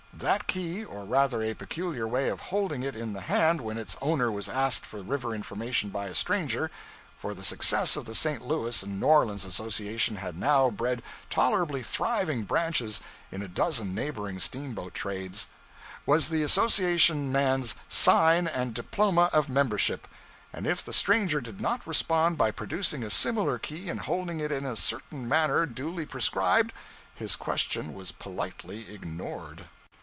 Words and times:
That 0.13 0.45
key, 0.45 0.85
or 0.85 1.03
rather 1.03 1.41
a 1.41 1.55
peculiar 1.55 2.07
way 2.07 2.29
of 2.29 2.41
holding 2.51 2.83
it 2.83 2.95
in 2.95 3.13
the 3.13 3.21
hand 3.21 3.59
when 3.59 3.79
its 3.79 3.97
owner 4.03 4.31
was 4.31 4.47
asked 4.47 4.85
for 4.85 5.01
river 5.01 5.33
information 5.33 5.89
by 5.89 6.05
a 6.05 6.13
stranger 6.13 6.69
for 7.17 7.33
the 7.33 7.43
success 7.45 7.95
of 7.95 8.05
the 8.05 8.13
St. 8.13 8.45
Louis 8.45 8.83
and 8.83 8.99
New 8.99 9.07
Orleans 9.07 9.45
association 9.45 10.17
had 10.17 10.37
now 10.37 10.69
bred 10.69 11.01
tolerably 11.31 11.81
thriving 11.81 12.43
branches 12.43 13.01
in 13.31 13.41
a 13.41 13.47
dozen 13.47 13.95
neighboring 13.95 14.37
steamboat 14.37 14.93
trades 14.93 15.47
was 16.05 16.29
the 16.29 16.43
association 16.43 17.31
man's 17.31 17.73
sign 17.87 18.45
and 18.47 18.75
diploma 18.75 19.27
of 19.33 19.49
membership; 19.49 20.07
and 20.53 20.67
if 20.67 20.85
the 20.85 20.93
stranger 20.93 21.41
did 21.41 21.59
not 21.59 21.87
respond 21.87 22.37
by 22.37 22.51
producing 22.51 23.03
a 23.03 23.09
similar 23.09 23.57
key 23.57 23.89
and 23.89 24.01
holding 24.01 24.39
it 24.39 24.51
in 24.51 24.67
a 24.67 24.75
certain 24.75 25.27
manner 25.27 25.65
duly 25.65 26.05
prescribed, 26.05 26.73
his 27.15 27.35
question 27.35 27.95
was 27.95 28.11
politely 28.11 28.87
ignored. 28.93 29.63